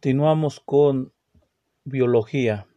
Continuamos 0.00 0.60
con 0.64 1.12
biología. 1.82 2.68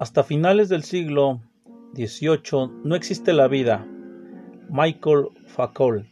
Hasta 0.00 0.24
finales 0.24 0.68
del 0.68 0.82
siglo 0.82 1.40
XVIII 1.94 2.68
no 2.82 2.96
existe 2.96 3.32
la 3.32 3.46
vida. 3.46 3.86
Michael 4.70 5.28
Foucault. 5.46 6.04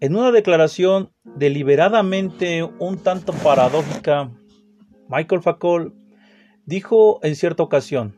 En 0.00 0.14
una 0.14 0.30
declaración 0.30 1.12
deliberadamente 1.24 2.62
un 2.62 2.98
tanto 2.98 3.32
paradójica, 3.32 4.30
Michael 5.08 5.40
Foucault 5.40 5.94
dijo 6.66 7.20
en 7.22 7.36
cierta 7.36 7.62
ocasión, 7.62 8.14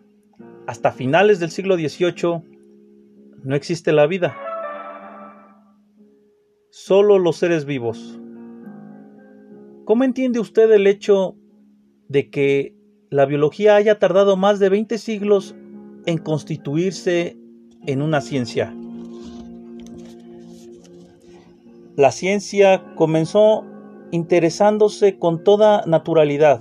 hasta 0.66 0.90
finales 0.90 1.38
del 1.38 1.52
siglo 1.52 1.76
XVIII 1.76 2.42
no 3.44 3.54
existe 3.54 3.92
la 3.92 4.08
vida, 4.08 4.34
solo 6.74 7.20
los 7.20 7.36
seres 7.36 7.66
vivos. 7.66 8.18
¿Cómo 9.84 10.02
entiende 10.02 10.40
usted 10.40 10.72
el 10.72 10.88
hecho 10.88 11.36
de 12.08 12.30
que 12.30 12.74
la 13.10 13.26
biología 13.26 13.76
haya 13.76 14.00
tardado 14.00 14.36
más 14.36 14.58
de 14.58 14.70
20 14.70 14.98
siglos 14.98 15.54
en 16.04 16.18
constituirse 16.18 17.38
en 17.86 18.02
una 18.02 18.20
ciencia? 18.20 18.74
La 21.94 22.10
ciencia 22.10 22.84
comenzó 22.96 23.64
interesándose 24.10 25.16
con 25.16 25.44
toda 25.44 25.84
naturalidad 25.86 26.60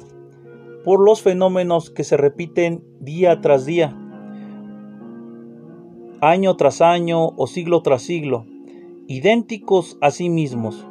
por 0.85 1.04
los 1.04 1.23
fenómenos 1.23 1.90
que 1.90 2.04
se 2.04 2.18
repiten 2.18 2.84
día 2.99 3.41
tras 3.41 3.66
día, 3.66 3.98
año 6.21 6.55
tras 6.55 6.82
año 6.82 7.30
o 7.30 7.48
siglo 7.48 7.82
tras 7.82 8.04
siglo, 8.04 8.45
idénticos 9.07 9.98
a 10.01 10.12
sí 10.12 10.29
mismos. 10.29 10.87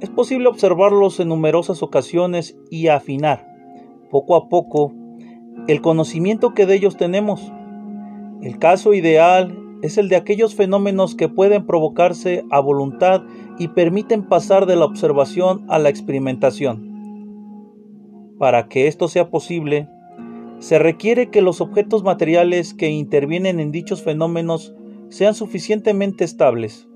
Es 0.00 0.10
posible 0.10 0.48
observarlos 0.48 1.20
en 1.20 1.28
numerosas 1.28 1.82
ocasiones 1.82 2.56
y 2.70 2.88
afinar, 2.88 3.46
poco 4.10 4.36
a 4.36 4.48
poco, 4.48 4.94
el 5.66 5.80
conocimiento 5.80 6.54
que 6.54 6.66
de 6.66 6.76
ellos 6.76 6.96
tenemos. 6.96 7.52
El 8.42 8.58
caso 8.58 8.94
ideal 8.94 9.58
es 9.82 9.98
el 9.98 10.08
de 10.08 10.16
aquellos 10.16 10.54
fenómenos 10.54 11.14
que 11.14 11.28
pueden 11.28 11.66
provocarse 11.66 12.44
a 12.50 12.60
voluntad 12.60 13.22
y 13.58 13.68
permiten 13.68 14.24
pasar 14.24 14.66
de 14.66 14.76
la 14.76 14.84
observación 14.84 15.64
a 15.68 15.78
la 15.78 15.88
experimentación. 15.88 16.88
Para 18.38 18.68
que 18.68 18.86
esto 18.86 19.08
sea 19.08 19.30
posible, 19.30 19.88
se 20.58 20.78
requiere 20.78 21.30
que 21.30 21.42
los 21.42 21.60
objetos 21.60 22.02
materiales 22.02 22.72
que 22.72 22.88
intervienen 22.88 23.60
en 23.60 23.72
dichos 23.72 24.02
fenómenos 24.02 24.74
sean 25.08 25.34
suficientemente 25.34 26.24
estables, 26.24 26.88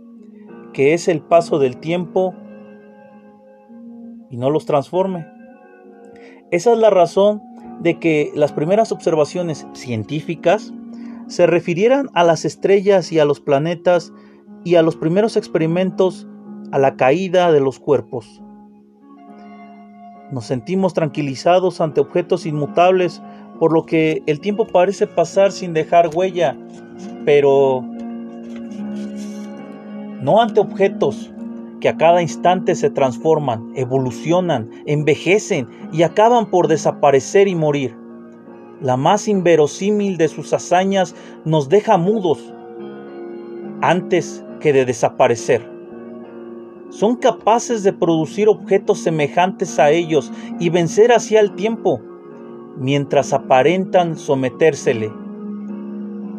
que 0.72 0.94
es 0.94 1.08
el 1.08 1.20
paso 1.20 1.58
del 1.58 1.78
tiempo 1.78 2.34
y 4.30 4.36
no 4.36 4.50
los 4.50 4.66
transforme. 4.66 5.26
Esa 6.50 6.72
es 6.72 6.78
la 6.78 6.90
razón 6.90 7.42
de 7.80 7.98
que 7.98 8.30
las 8.34 8.52
primeras 8.52 8.92
observaciones 8.92 9.66
científicas 9.72 10.72
se 11.26 11.46
refirieran 11.46 12.10
a 12.14 12.24
las 12.24 12.44
estrellas 12.44 13.12
y 13.12 13.18
a 13.18 13.24
los 13.24 13.40
planetas 13.40 14.12
y 14.64 14.76
a 14.76 14.82
los 14.82 14.96
primeros 14.96 15.36
experimentos 15.36 16.26
a 16.70 16.78
la 16.78 16.96
caída 16.96 17.52
de 17.52 17.60
los 17.60 17.78
cuerpos. 17.78 18.42
Nos 20.30 20.46
sentimos 20.46 20.94
tranquilizados 20.94 21.80
ante 21.80 22.00
objetos 22.00 22.46
inmutables, 22.46 23.22
por 23.58 23.72
lo 23.72 23.84
que 23.84 24.22
el 24.26 24.40
tiempo 24.40 24.66
parece 24.66 25.06
pasar 25.06 25.52
sin 25.52 25.74
dejar 25.74 26.10
huella, 26.14 26.56
pero 27.24 27.84
no 30.22 30.40
ante 30.40 30.60
objetos 30.60 31.32
que 31.80 31.88
a 31.88 31.96
cada 31.96 32.22
instante 32.22 32.74
se 32.74 32.90
transforman, 32.90 33.72
evolucionan, 33.74 34.70
envejecen 34.86 35.68
y 35.92 36.04
acaban 36.04 36.46
por 36.46 36.68
desaparecer 36.68 37.48
y 37.48 37.54
morir. 37.54 37.96
La 38.80 38.96
más 38.96 39.28
inverosímil 39.28 40.16
de 40.16 40.28
sus 40.28 40.52
hazañas 40.52 41.14
nos 41.44 41.68
deja 41.68 41.98
mudos 41.98 42.54
antes 43.82 44.44
que 44.60 44.72
de 44.72 44.84
desaparecer 44.84 45.72
son 46.92 47.16
capaces 47.16 47.82
de 47.82 47.94
producir 47.94 48.48
objetos 48.48 48.98
semejantes 48.98 49.78
a 49.78 49.90
ellos 49.90 50.30
y 50.60 50.68
vencer 50.68 51.10
así 51.10 51.38
al 51.38 51.54
tiempo, 51.54 52.00
mientras 52.76 53.32
aparentan 53.32 54.18
sometérsele. 54.18 55.10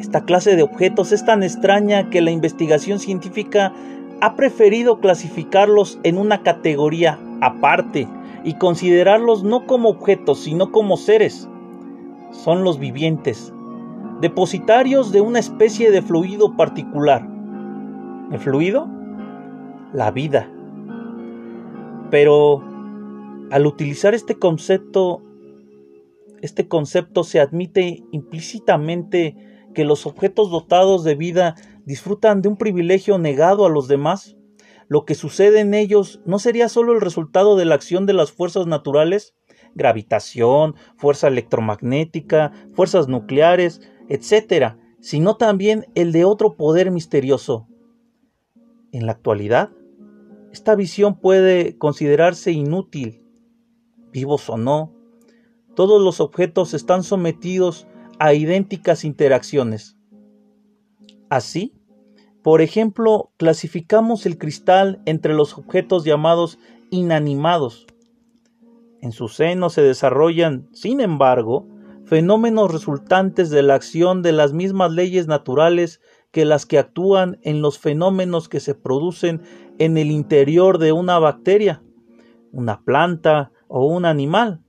Esta 0.04 0.26
clase 0.26 0.58
de 0.58 0.64
objetos 0.64 1.14
es 1.14 1.24
tan 1.24 1.44
extraña 1.44 2.10
que 2.10 2.20
la 2.20 2.30
investigación 2.30 3.00
científica 3.00 3.72
ha 4.20 4.36
preferido 4.36 5.00
clasificarlos 5.00 5.98
en 6.04 6.18
una 6.18 6.44
categoría 6.44 7.18
aparte 7.40 8.10
y 8.44 8.56
considerarlos 8.56 9.46
no 9.46 9.66
como 9.66 9.88
objetos, 9.88 10.40
sino 10.44 10.74
como 10.74 10.98
seres. 10.98 11.48
Son 12.32 12.66
los 12.66 12.80
vivientes, 12.80 13.54
depositarios 14.20 15.14
de 15.14 15.22
una 15.22 15.40
especie 15.40 15.90
de 15.90 16.02
fluido 16.02 16.58
particular. 16.58 17.26
¿El 18.30 18.40
fluido? 18.40 18.90
la 19.94 20.12
vida. 20.12 20.52
Pero 22.12 22.62
al 23.52 23.66
utilizar 23.66 24.14
este 24.14 24.36
concepto, 24.36 25.22
este 26.42 26.68
concepto 26.68 27.24
se 27.24 27.40
admite 27.40 28.04
implícitamente 28.12 29.53
que 29.74 29.86
los 29.86 30.06
objetos 30.06 30.52
dotados 30.52 31.04
de 31.04 31.16
vida 31.16 31.56
disfrutan 31.86 32.42
de 32.42 32.50
un 32.50 32.58
privilegio 32.58 33.18
negado 33.18 33.66
a 33.66 33.70
los 33.70 33.88
demás. 33.88 34.38
Lo 34.88 35.06
que 35.06 35.16
sucede 35.16 35.60
en 35.60 35.74
ellos 35.74 36.22
no 36.26 36.40
sería 36.40 36.70
solo 36.70 36.94
el 36.94 37.02
resultado 37.02 37.56
de 37.56 37.66
la 37.66 37.76
acción 37.76 38.06
de 38.06 38.14
las 38.14 38.32
fuerzas 38.32 38.68
naturales, 38.68 39.34
gravitación, 39.76 40.76
fuerza 40.98 41.28
electromagnética, 41.28 42.52
fuerzas 42.74 43.08
nucleares, 43.08 43.82
etc., 44.10 44.76
sino 45.00 45.36
también 45.36 45.88
el 45.96 46.12
de 46.12 46.26
otro 46.26 46.56
poder 46.56 46.92
misterioso. 46.92 47.68
En 48.92 49.06
la 49.06 49.14
actualidad, 49.14 49.72
esta 50.52 50.76
visión 50.76 51.20
puede 51.20 51.78
considerarse 51.78 52.52
inútil, 52.52 53.24
vivos 54.12 54.50
o 54.50 54.58
no. 54.58 54.94
Todos 55.76 56.02
los 56.02 56.20
objetos 56.20 56.76
están 56.76 57.04
sometidos 57.04 57.88
a 58.24 58.34
idénticas 58.34 59.04
interacciones. 59.04 59.98
Así, 61.30 61.74
por 62.42 62.62
ejemplo, 62.62 63.34
clasificamos 63.36 64.26
el 64.26 64.38
cristal 64.38 65.02
entre 65.06 65.34
los 65.34 65.58
objetos 65.58 66.06
llamados 66.06 66.58
inanimados. 66.90 67.86
En 69.02 69.12
su 69.12 69.28
seno 69.28 69.70
se 69.70 69.82
desarrollan, 69.82 70.70
sin 70.72 71.02
embargo, 71.02 71.68
fenómenos 72.06 72.72
resultantes 72.72 73.50
de 73.50 73.62
la 73.62 73.76
acción 73.76 74.22
de 74.22 74.32
las 74.32 74.54
mismas 74.54 74.94
leyes 74.94 75.28
naturales 75.28 76.00
que 76.32 76.46
las 76.46 76.66
que 76.66 76.80
actúan 76.80 77.40
en 77.42 77.62
los 77.62 77.78
fenómenos 77.78 78.48
que 78.48 78.62
se 78.62 78.74
producen 78.74 79.42
en 79.80 79.98
el 79.98 80.12
interior 80.12 80.78
de 80.78 80.94
una 80.94 81.20
bacteria, 81.20 81.84
una 82.54 82.86
planta 82.86 83.52
o 83.68 83.86
un 83.86 84.06
animal, 84.06 84.64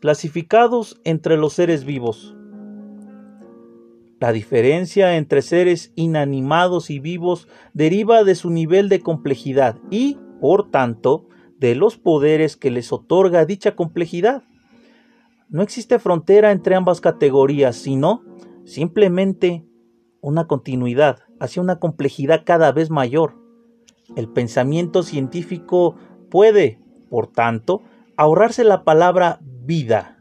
clasificados 0.00 1.00
entre 1.04 1.36
los 1.36 1.52
seres 1.52 1.84
vivos. 1.84 2.35
La 4.18 4.32
diferencia 4.32 5.16
entre 5.16 5.42
seres 5.42 5.92
inanimados 5.94 6.88
y 6.88 7.00
vivos 7.00 7.48
deriva 7.74 8.24
de 8.24 8.34
su 8.34 8.50
nivel 8.50 8.88
de 8.88 9.00
complejidad 9.00 9.78
y, 9.90 10.18
por 10.40 10.70
tanto, 10.70 11.28
de 11.58 11.74
los 11.74 11.98
poderes 11.98 12.56
que 12.56 12.70
les 12.70 12.92
otorga 12.92 13.44
dicha 13.44 13.76
complejidad. 13.76 14.42
No 15.48 15.62
existe 15.62 15.98
frontera 15.98 16.50
entre 16.52 16.74
ambas 16.74 17.00
categorías, 17.00 17.76
sino 17.76 18.22
simplemente 18.64 19.66
una 20.20 20.46
continuidad 20.46 21.20
hacia 21.38 21.62
una 21.62 21.78
complejidad 21.78 22.42
cada 22.44 22.72
vez 22.72 22.90
mayor. 22.90 23.34
El 24.16 24.28
pensamiento 24.28 25.02
científico 25.02 25.96
puede, 26.30 26.80
por 27.10 27.26
tanto, 27.26 27.82
ahorrarse 28.16 28.64
la 28.64 28.82
palabra 28.82 29.40
vida, 29.42 30.18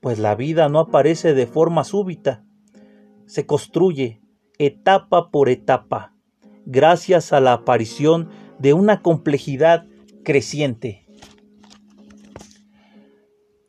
pues 0.00 0.18
la 0.18 0.34
vida 0.34 0.68
no 0.68 0.78
aparece 0.78 1.34
de 1.34 1.46
forma 1.46 1.82
súbita, 1.82 2.45
se 3.26 3.46
construye 3.46 4.20
etapa 4.58 5.30
por 5.30 5.48
etapa, 5.48 6.14
gracias 6.64 7.32
a 7.32 7.40
la 7.40 7.52
aparición 7.52 8.28
de 8.58 8.72
una 8.72 9.02
complejidad 9.02 9.86
creciente. 10.24 11.06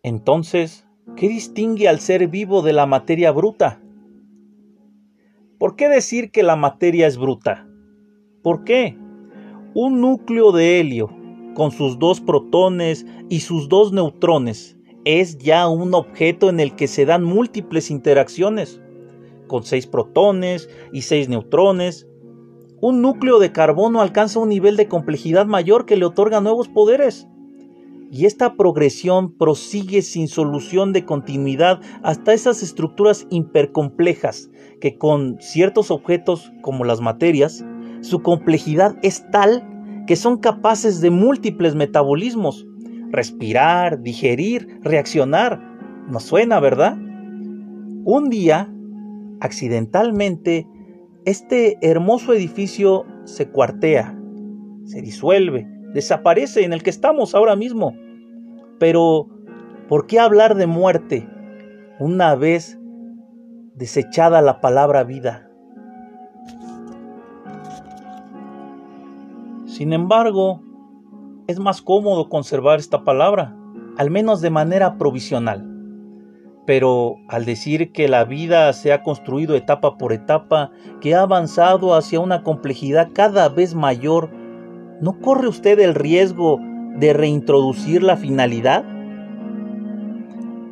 Entonces, 0.04 0.88
¿qué 1.16 1.28
distingue 1.28 1.88
al 1.90 2.00
ser 2.00 2.28
vivo 2.28 2.62
de 2.62 2.74
la 2.74 2.86
materia 2.86 3.32
bruta? 3.32 3.82
¿Por 5.58 5.76
qué 5.76 5.90
decir 5.90 6.32
que 6.32 6.44
la 6.44 6.56
materia 6.56 7.08
es 7.08 7.18
bruta? 7.18 7.68
¿Por 8.44 8.64
qué? 8.64 8.98
Un 9.74 10.00
núcleo 10.00 10.52
de 10.52 10.80
helio, 10.80 11.10
con 11.56 11.72
sus 11.72 12.00
dos 12.00 12.22
protones 12.22 13.06
y 13.30 13.42
sus 13.42 13.68
dos 13.68 13.92
neutrones, 13.92 14.78
es 15.04 15.38
ya 15.38 15.68
un 15.68 15.94
objeto 15.94 16.50
en 16.50 16.60
el 16.60 16.76
que 16.76 16.88
se 16.88 17.06
dan 17.06 17.24
múltiples 17.24 17.92
interacciones, 17.92 18.82
con 19.48 19.64
seis 19.64 19.88
protones 19.88 20.70
y 20.92 21.02
seis 21.02 21.30
neutrones. 21.30 22.08
un 22.80 23.02
núcleo 23.02 23.40
de 23.40 23.52
carbono 23.52 24.02
alcanza 24.02 24.40
un 24.40 24.50
nivel 24.50 24.78
de 24.78 24.88
complejidad 24.88 25.48
mayor 25.48 25.86
que 25.86 25.98
le 25.98 26.06
otorga 26.06 26.42
nuevos 26.42 26.68
poderes. 26.68 27.28
Y 28.12 28.26
esta 28.26 28.56
progresión 28.56 29.34
prosigue 29.34 30.02
sin 30.02 30.28
solución 30.28 30.94
de 30.94 31.04
continuidad 31.04 31.82
hasta 32.04 32.34
esas 32.34 32.64
estructuras 32.64 33.28
hipercomplejas 33.30 34.50
que 34.80 34.98
con 34.98 35.38
ciertos 35.42 35.92
objetos 35.92 36.52
como 36.62 36.86
las 36.86 37.02
materias, 37.02 37.66
su 38.02 38.22
complejidad 38.22 38.96
es 39.02 39.30
tal 39.32 39.68
que 40.08 40.16
son 40.16 40.38
capaces 40.38 41.02
de 41.02 41.10
múltiples 41.10 41.76
metabolismos. 41.76 42.66
Respirar, 43.10 44.02
digerir, 44.02 44.80
reaccionar. 44.84 45.62
¿Nos 46.10 46.24
suena, 46.24 46.60
verdad? 46.60 46.98
Un 48.06 48.30
día, 48.30 48.74
accidentalmente, 49.40 50.68
este 51.26 51.78
hermoso 51.82 52.34
edificio 52.34 53.06
se 53.26 53.50
cuartea, 53.50 54.18
se 54.86 55.02
disuelve, 55.02 55.68
desaparece 55.94 56.64
en 56.64 56.74
el 56.74 56.84
que 56.84 56.90
estamos 56.90 57.36
ahora 57.36 57.56
mismo. 57.56 57.96
Pero, 58.80 59.28
¿por 59.88 60.08
qué 60.08 60.20
hablar 60.20 60.56
de 60.56 60.68
muerte 60.68 61.28
una 62.00 62.36
vez 62.36 62.80
desechada 63.76 64.42
la 64.42 64.62
palabra 64.62 65.04
vida? 65.04 65.50
Sin 69.66 69.94
embargo, 69.94 70.62
es 71.48 71.60
más 71.60 71.82
cómodo 71.82 72.30
conservar 72.30 72.80
esta 72.80 73.04
palabra, 73.04 73.56
al 73.98 74.10
menos 74.10 74.42
de 74.42 74.50
manera 74.50 74.98
provisional. 74.98 75.77
Pero 76.68 77.22
al 77.30 77.46
decir 77.46 77.94
que 77.94 78.10
la 78.10 78.26
vida 78.26 78.74
se 78.74 78.92
ha 78.92 79.02
construido 79.02 79.56
etapa 79.56 79.98
por 79.98 80.12
etapa, 80.12 80.72
que 81.00 81.16
ha 81.16 81.22
avanzado 81.22 81.96
hacia 81.96 82.20
una 82.20 82.44
complejidad 82.44 83.12
cada 83.14 83.48
vez 83.48 83.74
mayor, 83.74 84.30
¿no 85.00 85.18
corre 85.22 85.48
usted 85.48 85.80
el 85.80 85.96
riesgo 85.96 86.60
de 86.98 87.14
reintroducir 87.14 88.04
la 88.04 88.18
finalidad? 88.18 88.84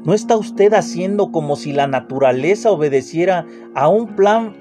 ¿No 0.04 0.14
está 0.14 0.36
usted 0.36 0.74
haciendo 0.74 1.32
como 1.32 1.56
si 1.56 1.72
la 1.72 1.88
naturaleza 1.88 2.72
obedeciera 2.72 3.46
a 3.74 3.88
un 3.88 4.18
plan 4.18 4.54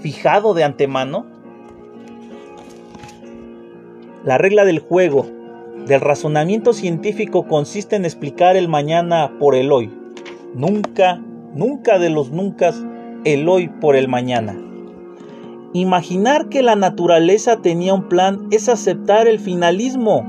fijado 0.00 0.52
de 0.52 0.64
antemano? 0.64 1.26
La 4.24 4.36
regla 4.36 4.64
del 4.64 4.80
juego, 4.80 5.26
del 5.86 6.00
razonamiento 6.00 6.72
científico 6.72 7.46
consiste 7.46 7.94
en 7.94 8.04
explicar 8.04 8.56
el 8.56 8.66
mañana 8.66 9.30
por 9.38 9.54
el 9.54 9.70
hoy 9.70 10.05
Nunca, 10.56 11.20
nunca 11.54 11.98
de 11.98 12.08
los 12.08 12.30
nunca 12.30 12.72
el 13.24 13.46
hoy 13.46 13.68
por 13.68 13.94
el 13.94 14.08
mañana. 14.08 14.56
Imaginar 15.74 16.48
que 16.48 16.62
la 16.62 16.76
naturaleza 16.76 17.60
tenía 17.60 17.92
un 17.92 18.08
plan 18.08 18.48
es 18.50 18.70
aceptar 18.70 19.28
el 19.28 19.38
finalismo, 19.38 20.26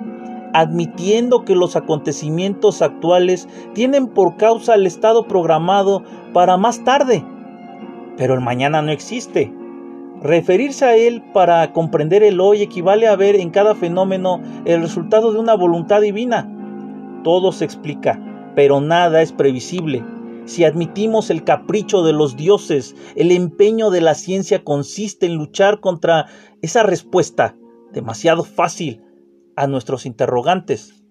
admitiendo 0.53 1.45
que 1.45 1.55
los 1.55 1.77
acontecimientos 1.77 2.81
actuales 2.81 3.47
tienen 3.73 4.07
por 4.07 4.35
causa 4.35 4.75
el 4.75 4.85
estado 4.85 5.29
programado 5.29 6.03
para 6.33 6.57
más 6.57 6.83
tarde. 6.83 7.23
Pero 8.17 8.33
el 8.33 8.41
mañana 8.41 8.81
no 8.81 8.91
existe. 8.91 9.53
Referirse 10.21 10.83
a 10.83 10.97
él 10.97 11.23
para 11.33 11.71
comprender 11.71 12.21
el 12.23 12.41
hoy 12.41 12.63
equivale 12.63 13.07
a 13.07 13.15
ver 13.15 13.37
en 13.37 13.49
cada 13.49 13.75
fenómeno 13.75 14.41
el 14.65 14.81
resultado 14.81 15.31
de 15.31 15.39
una 15.39 15.55
voluntad 15.55 16.01
divina. 16.01 16.51
Todo 17.23 17.53
se 17.53 17.63
explica, 17.63 18.19
pero 18.55 18.81
nada 18.81 19.21
es 19.21 19.31
previsible 19.31 20.03
si 20.47 20.63
admitimos 20.63 21.29
el 21.29 21.43
capricho 21.43 22.03
de 22.03 22.13
los 22.13 22.35
dioses, 22.35 22.95
el 23.15 23.31
empeño 23.31 23.91
de 23.91 24.01
la 24.01 24.15
ciencia 24.15 24.63
consiste 24.63 25.25
en 25.25 25.35
luchar 25.35 25.81
contra 25.81 26.27
esa 26.61 26.83
respuesta 26.83 27.55
demasiado 27.91 28.43
fácil 28.43 29.03
a 29.55 29.67
nuestros 29.67 30.05
interrogantes. 30.05 31.03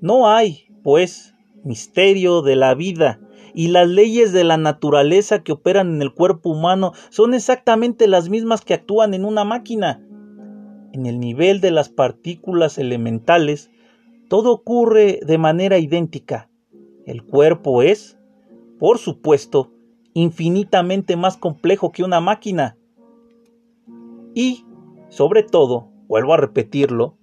No 0.00 0.28
hay, 0.28 0.68
pues, 0.82 1.34
misterio 1.64 2.42
de 2.42 2.56
la 2.56 2.74
vida, 2.74 3.20
y 3.54 3.68
las 3.68 3.88
leyes 3.88 4.32
de 4.32 4.44
la 4.44 4.58
naturaleza 4.58 5.42
que 5.42 5.52
operan 5.52 5.94
en 5.94 6.02
el 6.02 6.12
cuerpo 6.12 6.50
humano 6.50 6.92
son 7.08 7.34
exactamente 7.34 8.06
las 8.06 8.28
mismas 8.28 8.60
que 8.64 8.74
actúan 8.74 9.14
en 9.14 9.24
una 9.24 9.44
máquina. 9.44 10.04
En 10.92 11.06
el 11.06 11.18
nivel 11.18 11.60
de 11.60 11.70
las 11.70 11.88
partículas 11.88 12.78
elementales, 12.78 13.70
todo 14.28 14.52
ocurre 14.52 15.20
de 15.26 15.38
manera 15.38 15.78
idéntica. 15.78 16.50
El 17.06 17.24
cuerpo 17.24 17.82
es, 17.82 18.17
por 18.78 18.98
supuesto, 18.98 19.70
infinitamente 20.14 21.16
más 21.16 21.36
complejo 21.36 21.92
que 21.92 22.04
una 22.04 22.20
máquina. 22.20 22.76
Y, 24.34 24.64
sobre 25.08 25.42
todo, 25.42 25.88
vuelvo 26.06 26.34
a 26.34 26.36
repetirlo, 26.36 27.16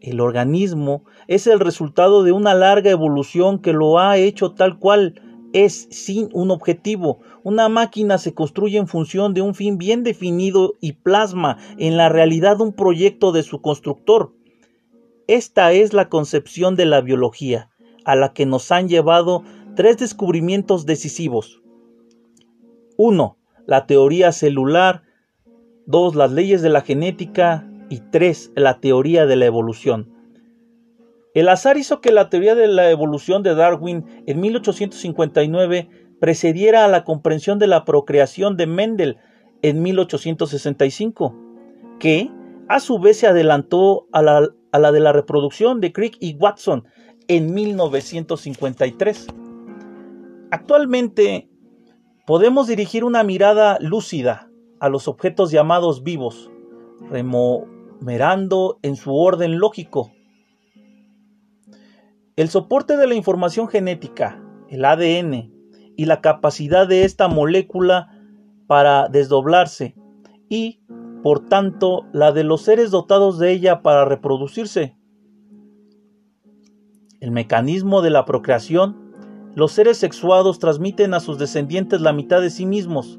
el 0.00 0.20
organismo 0.20 1.04
es 1.26 1.46
el 1.46 1.58
resultado 1.58 2.22
de 2.22 2.32
una 2.32 2.54
larga 2.54 2.90
evolución 2.90 3.58
que 3.58 3.72
lo 3.72 3.98
ha 3.98 4.16
hecho 4.18 4.52
tal 4.52 4.78
cual 4.78 5.20
es 5.52 5.88
sin 5.90 6.28
un 6.32 6.50
objetivo. 6.50 7.20
Una 7.42 7.68
máquina 7.68 8.18
se 8.18 8.34
construye 8.34 8.78
en 8.78 8.88
función 8.88 9.32
de 9.32 9.40
un 9.40 9.54
fin 9.54 9.78
bien 9.78 10.02
definido 10.02 10.74
y 10.80 10.92
plasma 10.92 11.58
en 11.78 11.96
la 11.96 12.08
realidad 12.08 12.60
un 12.60 12.72
proyecto 12.72 13.32
de 13.32 13.42
su 13.42 13.62
constructor. 13.62 14.32
Esta 15.26 15.72
es 15.72 15.92
la 15.92 16.08
concepción 16.08 16.76
de 16.76 16.84
la 16.84 17.00
biología, 17.00 17.70
a 18.04 18.14
la 18.14 18.32
que 18.32 18.46
nos 18.46 18.70
han 18.70 18.88
llevado 18.88 19.42
tres 19.76 19.98
descubrimientos 19.98 20.86
decisivos. 20.86 21.62
1. 22.96 23.38
La 23.66 23.86
teoría 23.86 24.32
celular. 24.32 25.02
2. 25.86 26.16
Las 26.16 26.32
leyes 26.32 26.62
de 26.62 26.70
la 26.70 26.80
genética. 26.80 27.70
Y 27.88 28.00
3. 28.10 28.52
La 28.56 28.80
teoría 28.80 29.26
de 29.26 29.36
la 29.36 29.46
evolución. 29.46 30.10
El 31.34 31.48
azar 31.48 31.76
hizo 31.76 32.00
que 32.00 32.10
la 32.10 32.30
teoría 32.30 32.54
de 32.54 32.66
la 32.66 32.90
evolución 32.90 33.42
de 33.42 33.54
Darwin 33.54 34.06
en 34.26 34.40
1859 34.40 35.88
precediera 36.18 36.84
a 36.84 36.88
la 36.88 37.04
comprensión 37.04 37.58
de 37.58 37.66
la 37.66 37.84
procreación 37.84 38.56
de 38.56 38.66
Mendel 38.66 39.18
en 39.60 39.82
1865, 39.82 41.36
que 42.00 42.30
a 42.68 42.80
su 42.80 42.98
vez 42.98 43.18
se 43.18 43.26
adelantó 43.26 44.06
a 44.12 44.22
la, 44.22 44.48
a 44.72 44.78
la 44.78 44.92
de 44.92 45.00
la 45.00 45.12
reproducción 45.12 45.82
de 45.82 45.92
Crick 45.92 46.16
y 46.20 46.36
Watson 46.36 46.84
en 47.28 47.52
1953. 47.52 49.26
Actualmente 50.50 51.48
podemos 52.26 52.66
dirigir 52.66 53.04
una 53.04 53.22
mirada 53.22 53.78
lúcida 53.80 54.50
a 54.80 54.88
los 54.88 55.08
objetos 55.08 55.50
llamados 55.50 56.02
vivos, 56.02 56.50
remomerando 57.10 58.78
en 58.82 58.96
su 58.96 59.14
orden 59.14 59.58
lógico. 59.58 60.12
El 62.36 62.48
soporte 62.48 62.96
de 62.96 63.06
la 63.06 63.14
información 63.14 63.68
genética, 63.68 64.42
el 64.68 64.84
ADN, 64.84 65.52
y 65.96 66.04
la 66.04 66.20
capacidad 66.20 66.86
de 66.86 67.04
esta 67.04 67.26
molécula 67.26 68.10
para 68.66 69.08
desdoblarse 69.08 69.94
y, 70.48 70.80
por 71.22 71.48
tanto, 71.48 72.04
la 72.12 72.32
de 72.32 72.44
los 72.44 72.62
seres 72.62 72.90
dotados 72.90 73.38
de 73.38 73.52
ella 73.52 73.82
para 73.82 74.04
reproducirse. 74.04 74.96
El 77.20 77.30
mecanismo 77.30 78.02
de 78.02 78.10
la 78.10 78.26
procreación 78.26 79.05
los 79.56 79.72
seres 79.72 79.96
sexuados 79.96 80.58
transmiten 80.58 81.14
a 81.14 81.20
sus 81.20 81.38
descendientes 81.38 82.02
la 82.02 82.12
mitad 82.12 82.42
de 82.42 82.50
sí 82.50 82.66
mismos. 82.66 83.18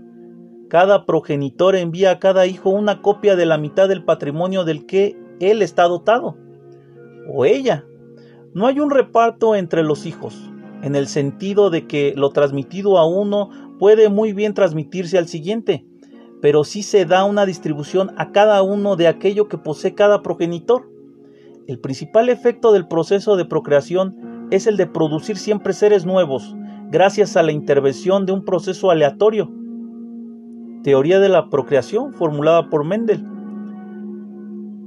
Cada 0.69 1.03
progenitor 1.03 1.75
envía 1.75 2.11
a 2.11 2.19
cada 2.19 2.45
hijo 2.45 2.69
una 2.69 3.01
copia 3.01 3.35
de 3.35 3.47
la 3.47 3.57
mitad 3.57 3.89
del 3.89 4.05
patrimonio 4.05 4.63
del 4.63 4.85
que 4.85 5.17
él 5.39 5.63
está 5.63 5.85
dotado. 5.85 6.37
O 7.33 7.43
ella. 7.45 7.85
No 8.53 8.67
hay 8.67 8.79
un 8.79 8.91
reparto 8.91 9.55
entre 9.55 9.81
los 9.81 10.05
hijos, 10.05 10.51
en 10.83 10.95
el 10.95 11.07
sentido 11.07 11.71
de 11.71 11.87
que 11.87 12.13
lo 12.15 12.29
transmitido 12.29 12.99
a 12.99 13.07
uno 13.07 13.49
puede 13.79 14.07
muy 14.07 14.31
bien 14.31 14.53
transmitirse 14.53 15.17
al 15.17 15.27
siguiente, 15.27 15.87
pero 16.39 16.63
sí 16.63 16.83
se 16.83 17.05
da 17.05 17.23
una 17.23 17.47
distribución 17.47 18.11
a 18.15 18.31
cada 18.31 18.61
uno 18.61 18.95
de 18.95 19.07
aquello 19.07 19.47
que 19.47 19.57
posee 19.57 19.95
cada 19.95 20.21
progenitor. 20.21 20.87
El 21.65 21.79
principal 21.79 22.29
efecto 22.29 22.73
del 22.73 22.87
proceso 22.87 23.37
de 23.37 23.45
procreación 23.45 24.36
es 24.51 24.67
el 24.67 24.77
de 24.77 24.87
producir 24.87 25.37
siempre 25.37 25.73
seres 25.73 26.05
nuevos, 26.05 26.55
gracias 26.89 27.35
a 27.35 27.43
la 27.43 27.51
intervención 27.51 28.25
de 28.25 28.31
un 28.31 28.45
proceso 28.45 28.91
aleatorio. 28.91 29.51
Teoría 30.83 31.19
de 31.19 31.29
la 31.29 31.49
procreación 31.49 32.13
formulada 32.13 32.69
por 32.69 32.85
Mendel. 32.85 33.25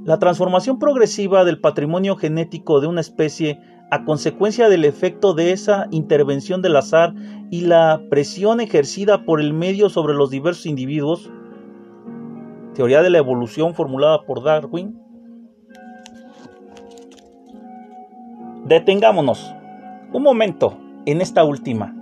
La 0.03 0.17
transformación 0.17 0.79
progresiva 0.79 1.43
del 1.45 1.59
patrimonio 1.59 2.15
genético 2.15 2.81
de 2.81 2.87
una 2.87 3.01
especie 3.01 3.59
a 3.91 4.03
consecuencia 4.03 4.67
del 4.67 4.85
efecto 4.85 5.33
de 5.33 5.51
esa 5.51 5.87
intervención 5.91 6.61
del 6.63 6.77
azar 6.77 7.13
y 7.51 7.61
la 7.61 8.01
presión 8.09 8.61
ejercida 8.61 9.25
por 9.25 9.39
el 9.41 9.53
medio 9.53 9.89
sobre 9.89 10.15
los 10.15 10.31
diversos 10.31 10.65
individuos. 10.65 11.29
Teoría 12.73 13.03
de 13.03 13.11
la 13.11 13.19
evolución 13.19 13.75
formulada 13.75 14.23
por 14.25 14.43
Darwin 14.43 14.97
Detengámonos 18.65 19.55
un 20.13 20.21
momento 20.21 20.77
en 21.07 21.19
esta 21.19 21.43
última. 21.43 21.95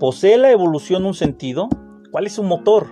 ¿Posee 0.00 0.36
la 0.36 0.50
evolución 0.50 1.06
un 1.06 1.14
sentido? 1.14 1.68
¿Cuál 2.10 2.26
es 2.26 2.32
su 2.32 2.42
motor? 2.42 2.88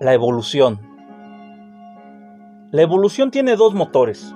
La 0.00 0.14
evolución. 0.14 0.78
La 2.70 2.82
evolución 2.82 3.32
tiene 3.32 3.56
dos 3.56 3.74
motores. 3.74 4.32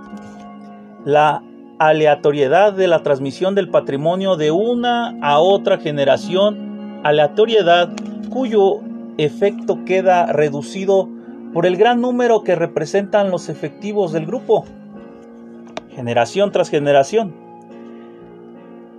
La 1.04 1.44
aleatoriedad 1.78 2.72
de 2.72 2.88
la 2.88 3.04
transmisión 3.04 3.54
del 3.54 3.70
patrimonio 3.70 4.36
de 4.36 4.50
una 4.50 5.16
a 5.22 5.38
otra 5.38 5.78
generación, 5.78 7.00
aleatoriedad 7.04 7.90
cuyo 8.30 8.80
efecto 9.16 9.84
queda 9.84 10.26
reducido 10.26 11.08
por 11.54 11.66
el 11.66 11.76
gran 11.76 12.00
número 12.00 12.42
que 12.42 12.56
representan 12.56 13.30
los 13.30 13.48
efectivos 13.48 14.12
del 14.12 14.26
grupo, 14.26 14.64
generación 16.00 16.50
tras 16.50 16.70
generación. 16.70 17.34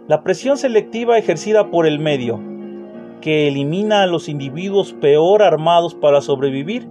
La 0.08 0.22
presión 0.22 0.55
selectiva 0.55 1.17
ejercida 1.17 1.72
por 1.72 1.88
el 1.88 1.98
medio, 1.98 2.39
que 3.22 3.48
elimina 3.48 4.03
a 4.03 4.05
los 4.05 4.29
individuos 4.29 4.93
peor 4.93 5.41
armados 5.41 5.96
para 5.96 6.22
sobrevivir 6.22 6.88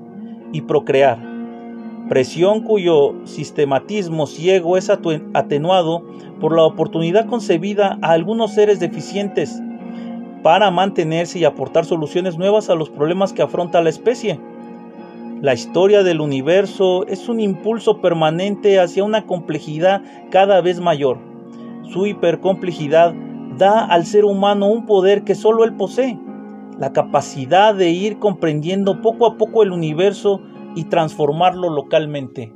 y 0.53 0.63
procrear. 0.63 1.17
Presión 2.09 2.63
cuyo 2.63 3.15
sistematismo 3.23 4.27
ciego 4.27 4.77
es 4.77 4.91
atenuado 4.91 6.03
por 6.41 6.57
la 6.57 6.65
oportunidad 6.65 7.27
concebida 7.27 7.97
a 8.03 8.11
algunos 8.11 8.53
seres 8.53 8.81
deficientes 8.81 9.63
para 10.43 10.73
mantenerse 10.73 11.39
y 11.39 11.45
aportar 11.45 11.85
soluciones 11.85 12.37
nuevas 12.37 12.69
a 12.69 12.75
los 12.75 12.91
problemas 12.91 13.33
que 13.33 13.43
afronta 13.43 13.81
la 13.81 13.91
especie. 13.91 14.41
La 15.43 15.55
historia 15.55 16.03
del 16.03 16.21
universo 16.21 17.07
es 17.07 17.31
un 17.31 17.41
impulso 17.41 18.03
permanente 18.03 18.79
hacia 18.79 19.05
una 19.05 19.27
complejidad 19.27 20.03
cada 20.31 20.61
vez 20.61 20.81
mayor. 20.81 21.19
Su 21.91 22.05
hipercomplejidad 22.05 23.15
da 23.57 23.87
al 23.87 24.05
ser 24.05 24.27
humano 24.27 24.67
un 24.67 24.85
poder 24.85 25.25
que 25.25 25.35
solo 25.35 25.65
él 25.65 25.77
posee, 25.77 26.21
la 26.79 26.93
capacidad 26.93 27.75
de 27.75 27.89
ir 27.89 28.19
comprendiendo 28.19 29.01
poco 29.01 29.27
a 29.27 29.39
poco 29.39 29.63
el 29.63 29.73
universo 29.73 30.43
y 30.77 30.85
transformarlo 30.85 31.71
localmente. 31.71 32.53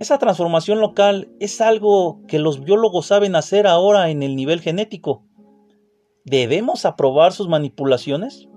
Esa 0.00 0.18
transformación 0.18 0.80
local 0.80 1.28
es 1.38 1.60
algo 1.60 2.22
que 2.26 2.40
los 2.40 2.64
biólogos 2.64 3.06
saben 3.06 3.36
hacer 3.36 3.68
ahora 3.68 4.10
en 4.10 4.24
el 4.24 4.34
nivel 4.34 4.60
genético. 4.60 5.22
¿Debemos 6.24 6.84
aprobar 6.86 7.32
sus 7.32 7.48
manipulaciones? 7.48 8.48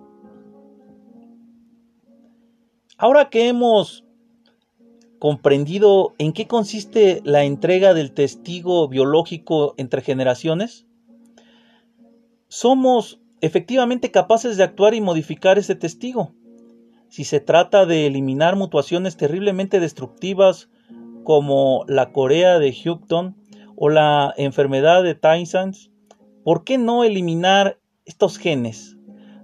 Ahora 2.97 3.29
que 3.29 3.47
hemos 3.47 4.03
comprendido 5.19 6.15
en 6.17 6.33
qué 6.33 6.47
consiste 6.47 7.21
la 7.23 7.43
entrega 7.43 7.93
del 7.93 8.11
testigo 8.11 8.87
biológico 8.87 9.75
entre 9.77 10.01
generaciones, 10.01 10.87
somos 12.47 13.19
efectivamente 13.41 14.09
capaces 14.09 14.57
de 14.57 14.63
actuar 14.63 14.95
y 14.95 15.01
modificar 15.01 15.59
ese 15.59 15.75
testigo. 15.75 16.33
Si 17.07 17.23
se 17.23 17.39
trata 17.39 17.85
de 17.85 18.07
eliminar 18.07 18.55
mutuaciones 18.55 19.15
terriblemente 19.15 19.79
destructivas 19.79 20.69
como 21.23 21.85
la 21.87 22.11
Corea 22.11 22.57
de 22.57 22.73
Houghton 22.73 23.35
o 23.75 23.89
la 23.89 24.33
enfermedad 24.37 25.03
de 25.03 25.13
Tyson, 25.13 25.73
¿por 26.43 26.63
qué 26.63 26.79
no 26.79 27.03
eliminar 27.03 27.79
estos 28.05 28.37
genes? 28.37 28.96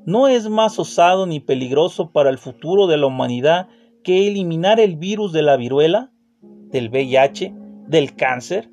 ¿No 0.06 0.28
es 0.28 0.50
más 0.50 0.78
osado 0.80 1.26
ni 1.26 1.40
peligroso 1.40 2.12
para 2.12 2.30
el 2.30 2.38
futuro 2.38 2.88
de 2.88 2.98
la 2.98 3.08
humanidad 3.08 3.70
que 4.04 4.28
eliminar 4.28 4.80
el 4.80 4.98
virus 4.98 5.32
de 5.32 5.42
la 5.42 5.56
viruela, 5.56 6.12
del 6.42 6.90
VIH, 6.90 7.54
del 7.88 8.16
cáncer? 8.16 8.70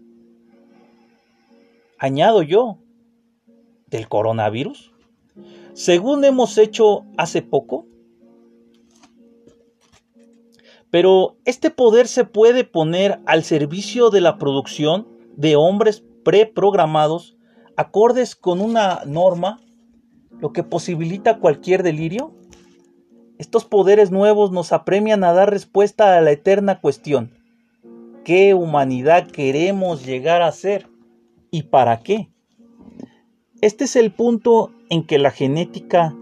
Añado 1.99 2.43
yo, 2.43 2.79
del 3.87 4.09
coronavirus? 4.09 4.93
Según 5.73 6.25
hemos 6.25 6.59
hecho 6.59 7.05
hace 7.17 7.43
poco. 7.43 7.87
Pero 10.91 11.37
este 11.45 11.71
poder 11.71 12.09
se 12.09 12.25
puede 12.25 12.65
poner 12.65 13.21
al 13.27 13.45
servicio 13.45 14.11
de 14.11 14.21
la 14.21 14.39
producción 14.39 15.07
de 15.37 15.55
hombres 15.55 16.03
preprogramados 16.25 17.37
acordes 17.77 18.37
con 18.37 18.61
una 18.61 19.03
norma, 19.07 19.61
lo 20.41 20.53
que 20.53 20.63
posibilita 20.63 21.39
cualquier 21.39 21.83
delirio. 21.83 22.33
Estos 23.39 23.65
poderes 23.65 24.11
nuevos 24.11 24.53
nos 24.53 24.73
apremian 24.73 25.25
a 25.25 25.33
dar 25.33 25.51
respuesta 25.51 26.17
a 26.17 26.21
la 26.21 26.31
eterna 26.31 26.81
cuestión. 26.81 27.33
¿Qué 28.25 28.55
humanidad 28.55 29.27
queremos 29.27 30.05
llegar 30.05 30.43
a 30.43 30.53
ser? 30.53 30.89
¿Y 31.51 31.65
para 31.65 32.01
qué? 32.01 32.31
Este 33.61 33.85
es 33.85 33.97
el 33.97 34.13
punto 34.13 34.73
en 34.89 35.07
que 35.07 35.19
la 35.19 35.31
genética, 35.31 36.15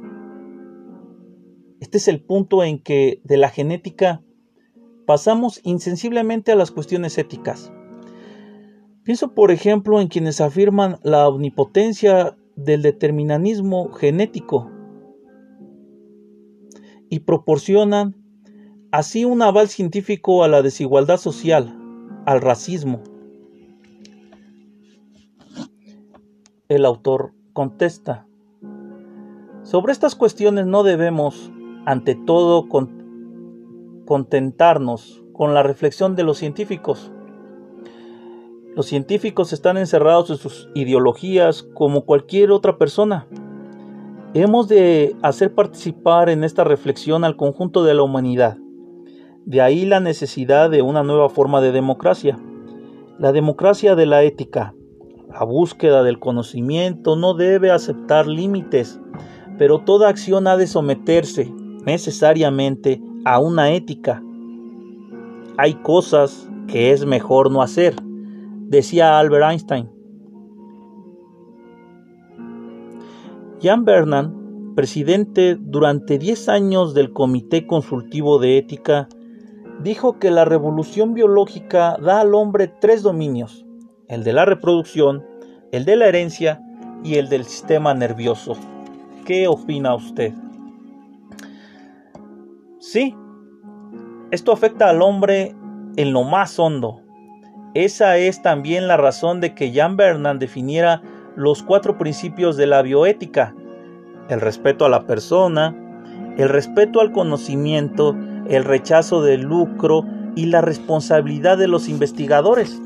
este 1.81 1.99
es 1.99 2.09
el 2.09 2.21
punto 2.21 2.65
en 2.65 2.79
que 2.81 3.21
de 3.25 3.37
la 3.37 3.49
genética 3.49 4.23
pasamos 5.07 5.61
insensiblemente 5.65 6.53
a 6.53 6.57
las 6.57 6.71
cuestiones 6.71 7.19
éticas. 7.19 7.73
Pienso, 9.03 9.35
por 9.35 9.51
ejemplo, 9.51 10.01
en 10.01 10.09
quienes 10.09 10.41
afirman 10.41 10.99
la 11.03 11.27
omnipotencia 11.29 12.38
del 12.59 12.83
determinismo 12.83 13.91
genético 13.93 14.71
y 17.09 17.21
proporcionan 17.21 18.17
así 18.91 19.25
un 19.25 19.43
aval 19.43 19.69
científico 19.69 20.45
a 20.45 20.49
la 20.49 20.61
desigualdad 20.63 21.19
social, 21.19 21.79
al 22.27 22.41
racismo, 22.41 23.03
El 26.69 26.85
autor 26.85 27.33
contesta, 27.55 28.27
sobre 29.63 29.93
estas 29.93 30.15
cuestiones 30.15 30.67
no 30.67 30.83
debemos, 30.83 31.51
ante 31.87 32.15
todo, 32.15 32.69
contentarnos 34.05 35.25
con 35.33 35.55
la 35.55 35.63
reflexión 35.63 36.15
de 36.15 36.25
los 36.25 36.37
científicos. 36.37 37.11
Los 38.79 38.87
científicos 38.87 39.53
están 39.53 39.77
encerrados 39.77 40.31
en 40.31 40.37
sus 40.37 40.69
ideologías 40.73 41.65
como 41.75 42.03
cualquier 42.03 42.53
otra 42.53 42.79
persona. 42.79 43.27
Hemos 44.35 44.69
de 44.69 45.17
hacer 45.21 45.53
participar 45.53 46.31
en 46.31 46.45
esta 46.45 46.63
reflexión 46.63 47.25
al 47.25 47.35
conjunto 47.35 47.83
de 47.83 47.95
la 47.95 48.05
humanidad. 48.05 48.57
De 49.45 49.61
ahí 49.63 49.85
la 49.85 49.99
necesidad 49.99 50.71
de 50.71 50.83
una 50.83 51.03
nueva 51.03 51.29
forma 51.29 51.61
de 51.61 51.73
democracia, 51.73 52.39
la 53.19 53.33
democracia 53.33 53.97
de 53.97 54.07
la 54.07 54.23
ética, 54.23 54.77
la 55.29 55.43
búsqueda 55.43 56.05
del 56.05 56.21
conocimiento 56.21 57.17
no 57.17 57.35
debe 57.35 57.73
aceptar 57.73 58.29
límites, 58.29 59.01
pero 59.59 59.81
toda 59.81 60.09
acción 60.09 60.47
ha 60.47 60.57
de 60.57 60.69
someterse 60.69 61.53
necesariamente 61.85 63.03
a 63.25 63.41
una 63.41 63.73
ética. 63.73 64.23
Hay 65.57 65.75
cosas 65.83 66.49
que 66.69 66.93
es 66.93 67.05
mejor 67.05 67.51
no 67.51 67.61
hacer, 67.61 67.97
decía 68.69 69.19
Albert 69.19 69.45
Einstein. 69.51 69.91
Jan 73.61 73.85
Bernan, 73.85 74.75
presidente 74.77 75.57
durante 75.59 76.19
10 76.19 76.49
años 76.49 76.95
del 76.95 77.13
Comité 77.13 77.67
Consultivo 77.67 78.39
de 78.39 78.59
Ética, 78.59 79.09
dijo 79.83 80.19
que 80.19 80.31
la 80.31 80.45
revolución 80.45 81.15
biológica 81.15 81.97
da 82.01 82.21
al 82.21 82.35
hombre 82.35 82.69
tres 82.81 83.03
dominios, 83.03 83.65
el 84.07 84.23
de 84.23 84.33
la 84.33 84.45
reproducción, 84.45 85.25
el 85.73 85.85
de 85.85 85.97
la 85.97 86.07
herencia 86.07 86.61
y 87.03 87.17
el 87.17 87.29
del 87.29 87.45
sistema 87.45 87.95
nervioso. 87.95 88.57
¿Qué 89.25 89.49
opina 89.49 89.95
usted? 89.95 90.33
Sí, 92.79 93.15
esto 94.31 94.53
afecta 94.53 94.89
al 94.89 95.03
hombre 95.03 95.55
en 95.97 96.13
lo 96.13 96.23
más 96.23 96.59
hondo. 96.59 97.08
Esa 97.79 98.17
es 98.17 98.43
también 98.43 98.89
la 98.89 98.97
razón 98.97 99.41
de 99.41 99.55
que 99.55 99.73
Jan 99.73 99.97
Bernan 99.97 100.41
definiera 100.41 101.01
los 101.37 101.63
cuatro 101.63 101.97
principios 101.97 102.57
de 102.57 102.67
la 102.67 102.83
bioética. 102.83 103.55
El 104.29 104.41
respeto 104.41 104.85
a 104.85 104.89
la 104.89 105.07
persona, 105.07 105.77
el 106.37 106.49
respeto 106.49 107.01
al 107.01 107.13
conocimiento, 107.13 108.17
el 108.49 108.65
rechazo 108.65 109.23
del 109.23 109.43
lucro 109.43 110.05
y 110.35 110.47
la 110.47 110.61
responsabilidad 110.61 111.57
de 111.57 111.69
los 111.69 111.89
investigadores. 111.89 112.83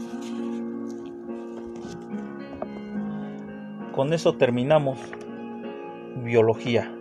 Con 3.95 4.13
eso 4.13 4.35
terminamos 4.35 4.99
biología. 6.23 6.93